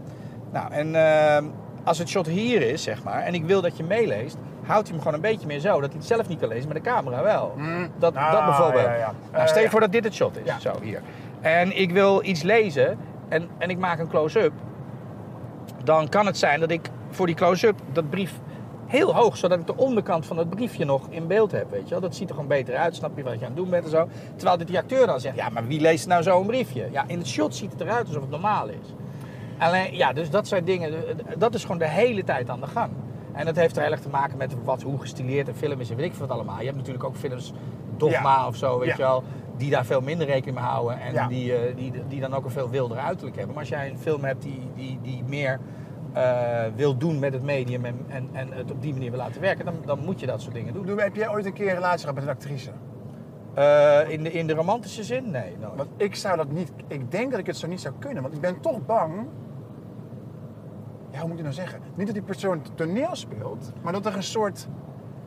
nou, 0.51 0.71
en 0.71 0.95
ehm, 0.95 1.45
als 1.83 1.97
het 1.97 2.09
shot 2.09 2.27
hier 2.27 2.61
is, 2.61 2.83
zeg 2.83 3.03
maar, 3.03 3.21
en 3.23 3.33
ik 3.33 3.45
wil 3.45 3.61
dat 3.61 3.77
je 3.77 3.83
meeleest, 3.83 4.37
houdt 4.65 4.87
hij 4.87 4.95
hem 4.95 4.97
gewoon 5.05 5.13
een 5.13 5.29
beetje 5.31 5.47
meer 5.47 5.59
zo, 5.59 5.79
dat 5.81 5.89
hij 5.89 5.97
het 5.99 6.07
zelf 6.07 6.27
niet 6.27 6.39
kan 6.39 6.47
lezen, 6.49 6.65
maar 6.65 6.75
de 6.81 6.89
camera 6.89 7.23
wel. 7.23 7.53
Dat, 7.97 8.15
Ah, 8.15 8.31
dat 8.31 8.45
bijvoorbeeld. 8.45 8.85
ja, 8.85 8.95
ja. 8.95 9.13
Nou, 9.31 9.47
stel 9.47 9.61
je 9.61 9.69
voor 9.69 9.79
dat 9.79 9.91
dit 9.91 10.03
het 10.03 10.13
shot 10.13 10.37
is, 10.37 10.45
Ja. 10.45 10.59
zo 10.59 10.71
hier. 10.81 11.01
En 11.41 11.79
ik 11.79 11.91
wil 11.91 12.23
iets 12.23 12.41
lezen 12.41 12.97
en, 13.29 13.47
en 13.57 13.69
ik 13.69 13.77
maak 13.77 13.99
een 13.99 14.07
close-up, 14.09 14.51
dan 15.83 16.09
kan 16.09 16.25
het 16.25 16.37
zijn 16.37 16.59
dat 16.59 16.71
ik 16.71 16.89
voor 17.09 17.25
die 17.25 17.35
close-up 17.35 17.79
dat 17.91 18.09
brief 18.09 18.33
heel 18.87 19.15
hoog, 19.15 19.37
zodat 19.37 19.59
ik 19.59 19.67
de 19.67 19.75
onderkant 19.77 20.25
van 20.25 20.37
het 20.37 20.49
briefje 20.49 20.85
nog 20.85 21.07
in 21.09 21.27
beeld 21.27 21.51
heb, 21.51 21.71
weet 21.71 21.83
je 21.83 21.89
wel. 21.89 21.99
Dat 21.99 22.15
ziet 22.15 22.27
er 22.29 22.33
gewoon 22.35 22.49
beter 22.49 22.75
uit, 22.75 22.95
snap 22.95 23.17
je 23.17 23.23
wat 23.23 23.33
je 23.33 23.39
aan 23.39 23.45
het 23.45 23.55
doen 23.55 23.69
bent 23.69 23.83
en 23.83 23.89
zo. 23.89 24.07
Terwijl 24.35 24.65
die 24.65 24.77
acteur 24.77 25.07
dan 25.07 25.19
zegt, 25.19 25.35
ja, 25.35 25.49
maar 25.49 25.67
wie 25.67 25.81
leest 25.81 26.07
nou 26.07 26.23
zo'n 26.23 26.45
briefje? 26.47 26.87
Ja, 26.91 27.03
in 27.07 27.17
het 27.17 27.27
shot 27.27 27.55
ziet 27.55 27.71
het 27.71 27.81
eruit 27.81 28.07
alsof 28.07 28.21
het 28.21 28.31
normaal 28.31 28.67
is. 28.67 28.93
Alleen, 29.61 29.95
ja, 29.95 30.13
dus 30.13 30.29
dat 30.29 30.47
zijn 30.47 30.65
dingen, 30.65 30.93
dat 31.37 31.53
is 31.53 31.61
gewoon 31.61 31.77
de 31.77 31.87
hele 31.89 32.23
tijd 32.23 32.49
aan 32.49 32.59
de 32.59 32.67
gang. 32.67 32.91
En 33.33 33.45
dat 33.45 33.55
heeft 33.55 33.75
er 33.77 33.83
heel 33.83 33.91
erg 33.91 34.01
te 34.01 34.09
maken 34.09 34.37
met 34.37 34.55
wat, 34.63 34.81
hoe 34.81 34.99
gestileerd 34.99 35.47
een 35.47 35.55
film 35.55 35.79
is 35.79 35.89
en 35.89 35.95
weet 35.95 36.05
ik 36.05 36.13
veel 36.15 36.27
wat 36.27 36.35
allemaal. 36.35 36.59
Je 36.59 36.65
hebt 36.65 36.77
natuurlijk 36.77 37.03
ook 37.03 37.15
films, 37.15 37.53
Dogma 37.97 38.19
Ja. 38.35 38.47
of 38.47 38.55
zo, 38.55 38.79
weet 38.79 38.87
Ja. 38.87 38.95
je 38.95 39.01
wel, 39.01 39.23
die 39.57 39.69
daar 39.69 39.85
veel 39.85 40.01
minder 40.01 40.27
rekening 40.27 40.57
mee 40.57 40.67
houden 40.67 40.99
en 40.99 41.13
Ja. 41.13 41.27
die, 41.27 41.55
eh, 41.55 41.75
die, 41.75 41.91
die 42.07 42.19
dan 42.19 42.33
ook 42.33 42.45
een 42.45 42.51
veel 42.51 42.69
wilder 42.69 42.97
uiterlijk 42.97 43.35
hebben. 43.35 43.55
Maar 43.55 43.63
als 43.63 43.73
jij 43.73 43.89
een 43.89 43.97
film 43.97 44.23
hebt 44.23 44.41
die, 44.41 44.61
die, 44.75 44.99
die 45.01 45.23
meer 45.27 45.59
eh, 46.13 46.63
wil 46.75 46.97
doen 46.97 47.19
met 47.19 47.33
het 47.33 47.43
medium 47.43 47.85
en, 47.85 48.05
en, 48.07 48.29
en 48.33 48.51
het 48.51 48.71
op 48.71 48.81
die 48.81 48.93
manier 48.93 49.09
wil 49.09 49.19
laten 49.19 49.41
werken, 49.41 49.65
dan, 49.65 49.73
dan 49.85 49.99
moet 50.05 50.19
je 50.19 50.25
dat 50.25 50.41
soort 50.41 50.53
dingen 50.53 50.73
doen. 50.73 50.85
Doe- 50.85 51.01
Heb 51.01 51.15
jij 51.15 51.29
ooit 51.29 51.45
een 51.45 51.53
keer 51.53 51.67
een 51.69 51.73
relatie 51.75 51.99
gehad 51.99 52.15
met 52.15 52.23
een 52.23 52.29
actrice? 52.29 52.69
Eh, 53.53 53.99
in, 54.09 54.23
de, 54.23 54.31
in 54.31 54.47
de 54.47 54.53
romantische 54.53 55.03
zin? 55.03 55.31
Nee, 55.31 55.57
nooit. 55.59 55.75
Want 55.75 55.89
ik 55.97 56.15
zou 56.15 56.37
dat 56.37 56.51
niet... 56.51 56.71
Ik 56.87 57.11
denk 57.11 57.31
dat 57.31 57.39
ik 57.39 57.45
het 57.45 57.57
zo 57.57 57.67
niet 57.67 57.81
zou 57.81 57.93
kunnen. 57.99 58.21
Want 58.21 58.33
ik 58.35 58.41
ben 58.41 58.59
toch 58.59 58.85
bang... 58.85 59.13
Ja, 61.11 61.19
hoe 61.19 61.27
moet 61.27 61.37
ik 61.37 61.43
nou 61.43 61.55
zeggen? 61.55 61.79
Niet 61.95 62.05
dat 62.05 62.15
die 62.15 62.23
persoon 62.23 62.61
toneel 62.75 63.15
speelt, 63.15 63.71
maar 63.81 63.93
dat 63.93 64.05
er 64.05 64.15
een 64.15 64.23
soort... 64.23 64.67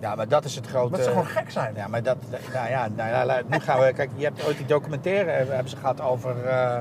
Ja, 0.01 0.15
maar 0.15 0.29
dat 0.29 0.45
is 0.45 0.55
het 0.57 0.67
grote... 0.67 0.91
Dat 0.97 1.05
ze 1.05 1.11
gewoon 1.11 1.27
gek 1.27 1.51
zijn. 1.51 1.75
Ja, 1.75 1.87
maar 1.89 2.03
dat, 2.03 2.17
nou 2.53 2.69
ja, 2.69 2.89
nou 2.97 3.09
ja, 3.11 3.25
la- 3.27 3.43
nu 3.47 3.59
gaan 3.59 3.81
we, 3.81 3.93
kijk, 3.93 4.11
je 4.15 4.25
hebt 4.25 4.47
ooit 4.47 4.57
die 4.57 4.67
documentaire, 4.67 5.31
eh, 5.31 5.49
hebben 5.49 5.69
ze 5.69 5.77
gehad 5.77 6.01
over, 6.01 6.45
eh, 6.47 6.81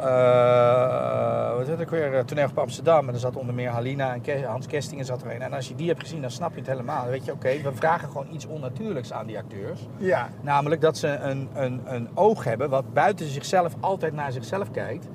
eh, 0.00 1.52
wat 1.52 1.60
is 1.62 1.68
het 1.68 1.80
ook 1.80 1.90
weer, 1.90 2.24
toneel 2.24 2.48
op 2.48 2.58
Amsterdam. 2.58 3.08
En 3.08 3.14
er 3.14 3.20
zat 3.20 3.36
onder 3.36 3.54
meer 3.54 3.70
Halina 3.70 4.14
en 4.24 4.44
Hans 4.44 4.66
Kestingen 4.66 5.04
zat 5.04 5.22
erin. 5.22 5.42
En 5.42 5.52
als 5.52 5.68
je 5.68 5.74
die 5.74 5.88
hebt 5.88 6.00
gezien, 6.00 6.20
dan 6.20 6.30
snap 6.30 6.52
je 6.52 6.58
het 6.58 6.68
helemaal. 6.68 7.00
Dan 7.02 7.10
weet 7.10 7.24
je, 7.24 7.32
oké, 7.32 7.60
we 7.62 7.72
vragen 7.74 8.08
gewoon 8.08 8.26
iets 8.32 8.46
onnatuurlijks 8.46 9.12
aan 9.12 9.26
die 9.26 9.38
acteurs. 9.38 9.88
Ja. 9.96 10.28
Namelijk 10.40 10.80
dat 10.80 10.96
ze 10.96 11.08
een, 11.08 11.48
een, 11.54 11.80
een 11.84 12.08
oog 12.14 12.44
hebben 12.44 12.70
wat 12.70 12.92
buiten 12.92 13.26
zichzelf 13.26 13.74
altijd 13.80 14.12
naar 14.12 14.32
zichzelf 14.32 14.70
kijkt. 14.70 15.06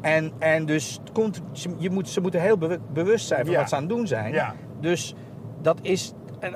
En, 0.00 0.32
en 0.38 0.66
dus 0.66 1.00
komt, 1.12 1.40
ze- 1.52 1.74
je 1.78 1.90
moet, 1.90 2.08
ze 2.08 2.20
moeten 2.20 2.40
heel 2.40 2.58
bewu- 2.58 2.78
bewust 2.92 3.26
zijn 3.26 3.40
van 3.44 3.50
Ja. 3.54 3.58
wat 3.60 3.68
ze 3.68 3.74
aan 3.74 3.80
het 3.80 3.90
doen 3.90 4.06
zijn. 4.06 4.32
Ja. 4.32 4.54
Dus 4.80 5.14
dat 5.62 5.78
is. 5.82 6.12
En, 6.38 6.54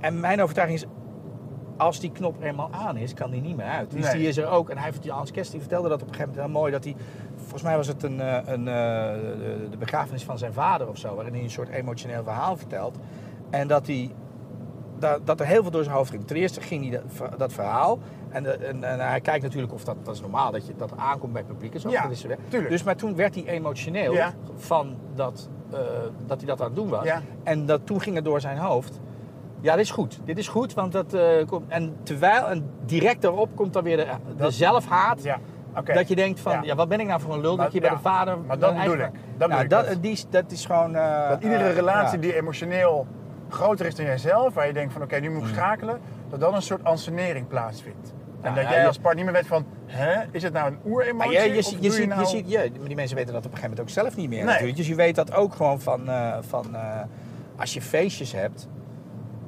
en 0.00 0.20
mijn 0.20 0.42
overtuiging 0.42 0.78
is. 0.80 0.86
Als 1.76 2.00
die 2.00 2.12
knop 2.12 2.40
er 2.40 2.46
eenmaal 2.48 2.70
aan 2.72 2.96
is, 2.96 3.14
kan 3.14 3.30
die 3.30 3.40
niet 3.40 3.56
meer 3.56 3.66
uit. 3.66 3.90
Dus 3.90 4.04
Nee. 4.04 4.14
die 4.18 4.28
is 4.28 4.36
er 4.36 4.48
ook. 4.48 4.70
En 4.70 4.78
hij 4.78 4.90
die 5.00 5.10
Hans 5.10 5.30
Kesting 5.30 5.62
vertelde 5.62 5.88
dat 5.88 6.02
op 6.02 6.08
een 6.08 6.14
gegeven 6.14 6.34
moment 6.34 6.52
heel 6.52 6.60
mooi. 6.60 6.72
Dat 6.72 6.84
hij, 6.84 6.96
volgens 7.36 7.62
mij 7.62 7.76
was 7.76 7.86
het 7.86 8.02
een, 8.02 8.20
eh, 8.20 8.38
een, 8.44 8.68
eh, 8.68 8.74
de- 9.14 9.66
de 9.70 9.76
begrafenis 9.76 10.24
van 10.24 10.38
zijn 10.38 10.52
vader 10.52 10.88
of 10.88 10.98
zo. 10.98 11.14
Waarin 11.14 11.34
hij 11.34 11.42
een 11.42 11.50
soort 11.50 11.68
emotioneel 11.68 12.22
verhaal 12.24 12.56
vertelt. 12.56 12.98
En 13.50 13.68
dat 13.68 13.86
hij 13.86 14.10
dat, 14.98 15.26
dat 15.26 15.40
er 15.40 15.46
heel 15.46 15.62
veel 15.62 15.70
door 15.70 15.84
zijn 15.84 15.96
hoofd 15.96 16.10
ging. 16.10 16.26
Ten 16.26 16.36
eerste 16.36 16.60
ging 16.60 16.88
hij 16.90 17.00
dat, 17.18 17.38
dat 17.38 17.52
verhaal. 17.52 17.98
En, 18.28 18.42
de- 18.42 18.50
en, 18.56 18.84
en 18.84 19.00
hij 19.08 19.20
kijkt 19.20 19.42
natuurlijk 19.42 19.72
of 19.72 19.84
dat, 19.84 19.96
dat 20.02 20.14
is 20.14 20.20
normaal, 20.20 20.52
dat 20.52 20.66
je 20.66 20.72
dat 20.76 20.92
aankomt 20.96 21.32
bij 21.32 21.42
het 21.42 21.50
publiek 21.52 21.74
en 21.74 21.80
zo. 21.80 21.90
Ja, 21.90 22.02
dat 22.02 22.10
is, 22.10 22.26
tuurlijk. 22.48 22.70
Dus 22.70 22.82
maar 22.82 22.96
toen 22.96 23.16
werd 23.16 23.34
hij 23.34 23.44
emotioneel 23.46 24.12
Ja. 24.12 24.32
van 24.56 24.96
dat, 25.14 25.48
eh, 25.72 25.78
dat 26.26 26.36
hij 26.38 26.46
dat 26.46 26.60
aan 26.60 26.66
het 26.66 26.76
doen 26.76 26.88
was. 26.88 27.04
Ja. 27.04 27.22
En 27.42 27.66
dat, 27.66 27.80
toen 27.86 28.00
ging 28.00 28.16
het 28.16 28.24
door 28.24 28.40
zijn 28.40 28.58
hoofd. 28.58 29.00
Ja, 29.60 29.72
dit 29.76 29.84
is 29.84 29.90
goed. 29.90 30.18
Dit 30.24 30.38
is 30.38 30.48
goed, 30.48 30.74
want 30.74 30.92
dat 30.92 31.14
eh, 31.14 31.22
komt. 31.46 31.64
En 31.68 31.96
terwijl, 32.02 32.46
en 32.48 32.70
direct 32.84 33.22
daarop 33.22 33.56
komt 33.56 33.72
dan 33.72 33.82
weer 33.82 33.96
de, 33.96 34.04
de 34.04 34.34
Dat- 34.36 34.52
zelfhaat. 34.52 35.22
Ja. 35.22 35.38
Dat 35.84 36.08
je 36.08 36.14
denkt 36.16 36.40
van, 36.40 36.52
ja. 36.52 36.62
Ja. 36.62 36.74
wat 36.74 36.88
ben 36.88 37.00
ik 37.00 37.06
nou 37.06 37.20
voor 37.20 37.34
een 37.34 37.40
lul 37.40 37.56
Maar- 37.56 37.64
dat 37.64 37.74
je 37.74 37.80
bij 37.80 37.90
de 37.90 37.98
vader... 37.98 38.38
maar 38.38 38.58
dat 38.58 38.74
mijn 38.74 38.90
bedoel 38.90 39.04
ik. 39.06 39.10
Dat 39.36 39.48
Nou, 39.48 39.62
bedoel 39.62 39.62
ik, 39.62 39.70
dat, 39.70 39.86
dat- 39.94 40.02
die, 40.02 40.24
dat 40.30 40.50
is 40.50 40.66
gewoon... 40.66 40.94
eh, 40.94 41.28
Dat 41.28 41.42
iedere 41.42 41.64
eh, 41.64 41.74
relatie 41.74 42.18
die 42.18 42.34
emotioneel 42.36 43.06
groter 43.48 43.86
is 43.86 43.94
dan 43.94 44.04
jijzelf, 44.06 44.54
waar 44.54 44.66
je 44.66 44.72
denkt 44.72 44.92
van 44.92 45.02
oké, 45.02 45.16
nu 45.20 45.28
Mm. 45.28 45.34
moet 45.34 45.48
ik 45.48 45.54
schakelen, 45.54 46.00
dat 46.30 46.40
dan 46.40 46.54
een 46.54 46.62
soort 46.62 46.84
ansenering 46.84 47.46
plaatsvindt. 47.48 48.14
En 48.40 48.54
Ja, 48.54 48.60
dat 48.62 48.68
jij 48.70 48.80
je- 48.80 48.86
als 48.86 48.96
partner 48.98 49.14
niet 49.24 49.32
meer 49.32 49.40
weet 49.42 49.46
van, 49.50 49.66
hè, 49.86 50.22
is 50.30 50.42
het 50.42 50.52
nou 50.52 50.66
een 50.66 50.78
Maar 50.82 50.92
oeremotie? 50.92 51.32
je, 51.40 51.54
je, 51.54 51.62
ziet- 51.62 51.72
je, 51.74 51.80
doe 51.80 51.90
ziet, 51.90 52.08
nou... 52.08 52.20
je 52.20 52.26
ziet, 52.26 52.50
ja, 52.50 52.58
maar 52.78 52.86
die 52.86 52.96
mensen 52.96 53.16
weten 53.16 53.32
dat 53.34 53.44
op 53.46 53.50
een 53.52 53.56
gegeven 53.58 53.76
moment 53.76 53.80
ook 53.80 53.88
zelf 53.88 54.16
niet 54.16 54.28
meer 54.28 54.38
Nee. 54.38 54.46
natuurlijk. 54.48 54.76
Dus 54.76 54.86
je 54.88 54.94
weet 54.94 55.14
dat 55.14 55.32
ook 55.34 55.54
gewoon 55.54 55.80
van, 55.80 56.08
eh, 56.08 56.36
van 56.40 56.74
eh, 56.74 57.00
als 57.56 57.74
je 57.74 57.82
feestjes 57.82 58.32
hebt 58.32 58.68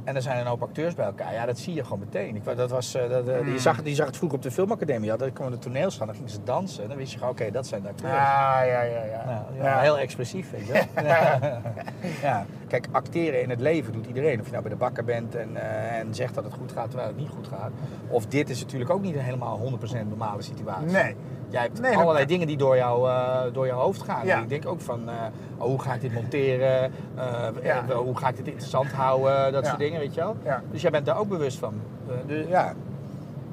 en 0.08 0.16
er 0.16 0.22
zijn 0.22 0.38
een 0.40 0.46
hoop 0.46 0.62
acteurs 0.62 0.94
bij 0.94 1.04
elkaar, 1.06 1.32
ja, 1.32 1.46
dat 1.46 1.58
zie 1.58 1.74
je 1.74 1.82
gewoon 1.82 1.98
meteen. 1.98 2.36
Ik, 2.36 2.56
dat 2.56 2.70
was, 2.70 2.94
eh, 2.94 3.08
dat, 3.08 3.28
eh, 3.28 3.40
Mm. 3.40 3.52
je, 3.52 3.58
zag, 3.58 3.76
het- 3.76 3.86
je 3.88 3.94
zag 3.94 4.06
het 4.06 4.16
vroeger 4.16 4.36
op 4.38 4.42
de 4.44 4.50
filmacademie, 4.50 5.08
ja, 5.10 5.16
dan 5.16 5.32
kwam 5.32 5.50
de 5.50 5.58
toneel 5.58 5.90
staan, 5.90 6.06
dan 6.06 6.16
gingen 6.16 6.30
ze 6.30 6.38
dansen 6.44 6.82
en 6.82 6.88
dan 6.88 6.98
wist 6.98 7.12
je 7.12 7.18
gewoon, 7.18 7.32
oké, 7.32 7.50
dat 7.50 7.66
zijn 7.66 7.82
de 7.82 7.88
acteurs. 7.88 8.12
Ah, 8.12 8.18
ja, 8.18 8.62
ja, 8.62 8.82
ja. 8.82 9.04
Ja, 9.04 9.44
ja, 9.56 9.64
Ja. 9.64 9.80
Heel 9.80 9.98
expressief, 9.98 10.50
weet 10.50 10.66
je 10.66 10.82
ja. 12.22 12.46
Kijk, 12.68 12.86
acteren 12.92 13.42
in 13.42 13.50
het 13.50 13.60
leven 13.60 13.92
doet 13.92 14.06
iedereen. 14.06 14.38
Of 14.40 14.44
je 14.44 14.50
nou 14.50 14.62
bij 14.62 14.72
de 14.72 14.78
bakker 14.78 15.04
bent 15.04 15.34
en, 15.34 15.56
eh, 15.56 15.98
en 15.98 16.14
zegt 16.14 16.34
dat 16.34 16.44
het 16.44 16.52
goed 16.54 16.72
gaat 16.72 16.86
terwijl 16.88 17.08
het 17.08 17.18
niet 17.18 17.28
goed 17.28 17.46
gaat. 17.48 17.70
Of 18.08 18.26
dit 18.26 18.50
is 18.50 18.60
natuurlijk 18.60 18.90
ook 18.90 19.02
niet 19.02 19.14
een 19.14 19.20
helemaal 19.22 19.58
100% 19.58 20.08
normale 20.08 20.42
situatie. 20.42 20.86
Nee. 20.90 21.16
Jij 21.50 21.62
hebt 21.62 21.81
Nee, 21.81 21.93
dat- 21.93 22.00
allerlei 22.02 22.26
dingen 22.26 22.47
die 22.47 22.57
door, 22.57 22.76
jou, 22.76 23.09
eh, 23.09 23.40
door 23.52 23.67
jouw 23.67 23.78
hoofd 23.78 24.02
gaan. 24.02 24.26
Ja. 24.26 24.38
Ik 24.40 24.49
denk 24.49 24.67
ook 24.67 24.81
van, 24.81 25.09
eh, 25.09 25.14
oh, 25.59 25.64
hoe 25.67 25.81
ga 25.81 25.95
ik 25.95 26.00
dit 26.00 26.12
monteren? 26.12 26.93
Eh, 27.14 27.49
Ja. 27.62 27.85
hoe 27.95 28.17
ga 28.19 28.28
ik 28.28 28.37
dit 28.37 28.47
interessant 28.47 28.93
houden? 28.93 29.52
Dat 29.52 29.62
Ja. 29.62 29.69
soort 29.69 29.81
dingen, 29.81 30.00
weet 30.00 30.14
je 30.14 30.21
wel. 30.21 30.37
Dus 30.71 30.81
jij 30.83 30.90
bent 30.90 31.07
daar 31.07 31.19
ook 31.19 31.28
bewust 31.28 31.59
van. 31.59 31.75
Dus, 32.26 32.47
ja. 32.47 32.73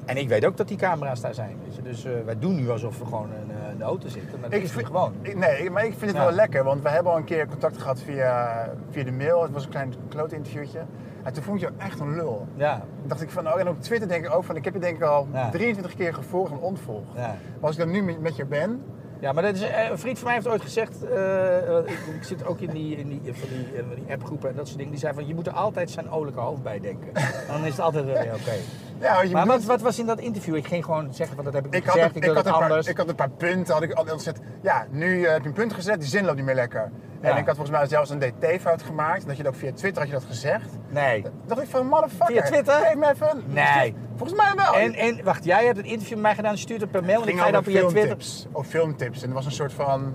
En 0.04 0.16
ik 0.16 0.28
weet 0.28 0.44
ook 0.46 0.56
dat 0.56 0.68
die 0.68 0.76
camera's 0.76 1.20
daar 1.20 1.34
zijn. 1.34 1.56
Weet 1.64 1.76
je. 1.76 1.82
Dus 1.82 2.02
wij 2.24 2.38
doen 2.38 2.54
nu 2.56 2.70
alsof 2.70 2.98
we 2.98 3.04
gewoon 3.04 3.28
in, 3.40 3.78
de 3.78 3.84
auto 3.84 4.08
zitten. 4.08 4.40
Maar 4.40 4.50
dat 4.50 4.60
is 4.60 4.70
vind- 4.72 4.86
gewoon. 4.86 5.12
ik- 5.22 5.36
nee, 5.36 5.70
maar 5.70 5.84
ik 5.84 5.94
vind 5.98 6.10
het 6.10 6.20
wel 6.20 6.30
lekker, 6.32 6.64
want 6.64 6.82
we 6.82 6.88
hebben 6.88 7.12
al 7.12 7.18
een 7.18 7.24
keer 7.24 7.46
contact 7.48 7.78
gehad 7.78 8.00
via, 8.00 8.68
via 8.90 9.04
de 9.04 9.12
mail. 9.12 9.42
Het 9.42 9.50
was 9.52 9.64
een 9.64 9.70
klein 9.70 9.94
kloot 10.08 10.32
interviewtje. 10.32 10.80
En 11.26 11.32
toen 11.32 11.42
vond 11.42 11.62
ik 11.62 11.68
jou 11.68 11.74
echt 11.78 12.00
een 12.00 12.14
lul. 12.14 12.46
Ja. 12.54 12.82
Dacht 13.06 13.22
ik 13.22 13.30
van, 13.30 13.48
oh, 13.48 13.60
en 13.60 13.68
op 13.68 13.82
Twitter 13.82 14.08
denk 14.08 14.24
ik 14.24 14.34
ook 14.34 14.44
van, 14.44 14.56
ik 14.56 14.64
heb 14.64 14.74
je 14.74 14.80
denk 14.80 14.96
ik 14.96 15.02
al 15.02 15.28
Ja. 15.32 15.50
23 15.50 15.94
keer 15.94 16.14
gevolgd 16.14 16.52
en 16.52 16.58
ontvolgd. 16.58 17.06
Ja. 17.14 17.20
Maar 17.20 17.36
als 17.60 17.72
ik 17.72 17.78
dan 17.78 17.90
nu 17.90 18.02
met, 18.02 18.20
met 18.20 18.36
je 18.36 18.44
ben, 18.44 18.82
Ja, 19.20 19.32
maar 19.32 19.42
dat 19.42 19.54
is, 19.54 19.62
eh, 19.62 19.90
een 19.90 19.98
vriend 19.98 20.18
van 20.18 20.26
mij 20.26 20.34
heeft 20.34 20.48
ooit 20.48 20.62
gezegd, 20.62 21.04
eh, 21.04 21.78
eh, 21.78 21.86
ik, 21.86 21.98
ik 22.14 22.22
zit 22.22 22.46
ook 22.46 22.60
in 22.60 22.70
die, 22.70 22.96
in 22.96 23.08
die, 23.08 23.20
van 23.34 23.48
die, 23.48 23.94
die 23.94 24.12
appgroepen 24.12 24.50
en 24.50 24.56
dat 24.56 24.66
soort 24.66 24.76
dingen, 24.78 24.92
die 24.92 25.00
zei 25.00 25.14
van 25.14 25.26
je 25.26 25.34
moet 25.34 25.46
er 25.46 25.52
altijd 25.52 25.90
zijn 25.90 26.10
olijke 26.10 26.40
hoofd 26.40 26.62
bij 26.62 26.80
denken. 26.80 27.12
Dan 27.48 27.64
is 27.64 27.70
het 27.70 27.80
altijd 27.80 28.04
weer 28.04 28.34
oké. 28.34 28.54
Ja, 29.00 29.22
je 29.22 29.30
Maar 29.32 29.46
moet- 29.46 29.54
wat, 29.54 29.64
wat 29.64 29.80
was 29.80 29.98
in 29.98 30.06
dat 30.06 30.18
interview? 30.20 30.56
Ik 30.56 30.66
ging 30.66 30.84
gewoon 30.84 31.14
zeggen 31.14 31.36
van 31.36 31.44
dat 31.44 31.54
heb 31.54 31.66
ik 31.66 31.72
niet 31.72 31.80
Ik 31.80 31.86
had, 31.86 31.94
gezegd, 31.94 32.16
een, 32.16 32.22
ik, 32.22 32.26
had 32.28 32.36
het 32.36 32.46
een 32.46 32.52
paar, 32.52 32.62
anders. 32.62 32.86
ik 32.86 32.96
had 32.96 33.08
een 33.08 33.14
paar 33.14 33.30
punten, 33.30 33.74
had 33.74 33.82
ik 33.82 33.92
al 33.92 34.04
gezet. 34.04 34.40
Ja, 34.62 34.86
nu 34.90 35.24
eh, 35.24 35.32
heb 35.32 35.42
je 35.42 35.48
een 35.48 35.54
punt 35.54 35.72
gezet, 35.72 36.00
die 36.00 36.08
zin 36.08 36.24
loopt 36.24 36.36
niet 36.36 36.44
meer 36.44 36.54
lekker. 36.54 36.90
En 37.20 37.36
ik 37.36 37.46
had 37.46 37.56
volgens 37.56 37.76
mij 37.78 37.86
zelfs 37.86 38.10
een 38.10 38.18
DT-fout 38.18 38.82
gemaakt. 38.82 39.26
Dat 39.26 39.36
je 39.36 39.42
dat 39.42 39.52
ook 39.52 39.58
via 39.58 39.72
Twitter 39.72 40.02
had 40.02 40.10
je 40.10 40.18
dat 40.18 40.24
gezegd. 40.28 40.68
Nee. 40.88 41.22
Toen 41.22 41.32
dacht 41.46 41.62
ik 41.62 41.68
van, 41.68 41.86
motherfucker. 41.86 42.26
Via 42.34 42.42
Twitter? 42.42 42.74
Geef 42.74 42.94
me 42.94 43.10
even 43.10 43.42
Nee. 43.46 43.94
Volgens 44.16 44.38
mij 44.40 44.52
wel. 44.56 44.74
En, 44.74 44.94
en 44.94 45.24
wacht, 45.24 45.44
jij 45.44 45.64
hebt 45.64 45.78
een 45.78 45.84
interview 45.84 46.12
met 46.14 46.22
mij 46.22 46.34
gedaan, 46.34 46.58
stuurt 46.58 46.80
het 46.80 46.90
per 46.90 47.04
mail 47.04 47.22
en 47.22 47.28
ik 47.28 47.38
ga 47.38 47.48
over 47.48 47.62
via 47.62 47.86
Twitter. 47.86 48.16
Of 48.52 48.66
filmtips. 48.66 49.22
En 49.22 49.28
er 49.28 49.34
was 49.34 49.44
een 49.46 49.52
soort 49.52 49.72
van... 49.72 50.14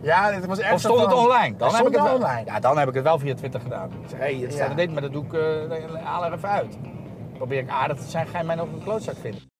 Ja, 0.00 0.32
het 0.32 0.46
was 0.46 0.58
echt 0.58 0.72
Of 0.72 0.80
stond 0.80 1.00
het 1.00 1.10
van- 1.10 1.18
online? 1.18 1.56
Dan 1.56 1.68
heb 1.74 1.86
ik 1.86 1.92
stond 1.92 1.94
het 1.94 2.04
wel, 2.04 2.14
online. 2.14 2.44
Ja, 2.50 2.60
dan 2.60 2.78
heb 2.78 2.88
ik 2.88 2.94
het 2.94 3.02
wel 3.04 3.18
via 3.18 3.34
Twitter 3.34 3.60
gedaan. 3.60 3.90
Ik 4.02 4.08
zeg, 4.08 4.18
hé, 4.18 4.24
hey, 4.24 4.34
het 4.42 4.52
staat 4.52 4.64
Ja. 4.64 4.70
er 4.70 4.76
dit, 4.76 4.92
maar 4.92 5.02
dat 5.02 5.12
doe 5.12 5.24
ik, 5.24 5.32
eh, 5.32 6.04
haal 6.04 6.24
er 6.24 6.32
even 6.32 6.48
uit. 6.48 6.76
Probeer 7.36 7.58
ik 7.58 7.68
aardig 7.68 7.96
te 7.96 8.10
zijn, 8.10 8.26
ga 8.26 8.38
je 8.38 8.44
mij 8.44 8.54
nog 8.54 8.72
een 8.72 8.82
klootzak 8.82 9.16
vinden. 9.16 9.52